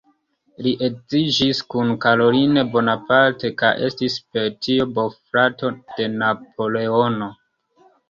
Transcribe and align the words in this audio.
Li 0.67 0.71
edziĝis 0.87 1.59
kun 1.73 1.91
Caroline 2.07 2.65
Bonaparte 2.73 3.53
kaj 3.61 3.71
estis 3.91 4.19
per 4.33 4.51
tio 4.67 4.91
bofrato 4.99 5.75
de 5.95 6.13
Napoleono. 6.21 7.35